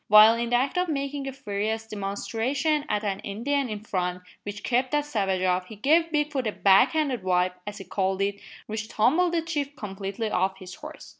While 0.07 0.33
in 0.33 0.49
the 0.49 0.55
act 0.55 0.79
of 0.79 0.89
making 0.89 1.27
a 1.27 1.31
furious 1.31 1.85
demonstration 1.85 2.85
at 2.89 3.03
an 3.03 3.19
Indian 3.19 3.69
in 3.69 3.81
front, 3.81 4.23
which 4.41 4.63
kept 4.63 4.89
that 4.93 5.05
savage 5.05 5.43
off, 5.43 5.67
he 5.67 5.75
gave 5.75 6.11
Bigfoot 6.11 6.47
a 6.47 6.51
"back 6.51 6.93
handed 6.93 7.21
wipe," 7.21 7.61
as 7.67 7.77
he 7.77 7.83
called 7.83 8.23
it, 8.23 8.39
which 8.65 8.87
tumbled 8.87 9.33
the 9.35 9.43
chief 9.43 9.75
completely 9.75 10.31
off 10.31 10.57
his 10.57 10.73
horse. 10.73 11.09